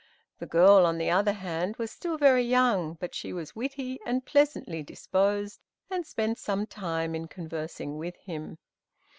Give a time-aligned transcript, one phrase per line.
[0.39, 4.25] The girl, on the other hand, was still very young, but she was witty and
[4.25, 5.59] pleasantly disposed,
[5.91, 8.57] and spent some time in conversing with him.